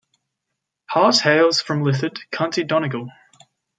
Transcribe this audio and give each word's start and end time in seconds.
Harte 0.89 1.21
hails 1.21 1.61
from 1.61 1.83
Lifford, 1.83 2.17
County 2.31 2.63
Donegal. 2.63 3.09